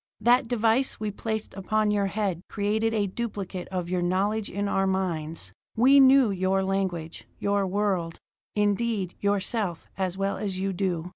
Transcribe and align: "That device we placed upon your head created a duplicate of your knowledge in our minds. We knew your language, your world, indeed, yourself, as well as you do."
"That 0.19 0.47
device 0.47 0.99
we 0.99 1.11
placed 1.11 1.53
upon 1.53 1.91
your 1.91 2.07
head 2.07 2.41
created 2.49 2.91
a 2.91 3.05
duplicate 3.05 3.67
of 3.67 3.87
your 3.87 4.01
knowledge 4.01 4.49
in 4.49 4.67
our 4.67 4.87
minds. 4.87 5.53
We 5.77 5.99
knew 5.99 6.31
your 6.31 6.63
language, 6.63 7.27
your 7.37 7.67
world, 7.67 8.17
indeed, 8.55 9.13
yourself, 9.19 9.85
as 9.99 10.17
well 10.17 10.37
as 10.37 10.57
you 10.57 10.73
do." 10.73 11.09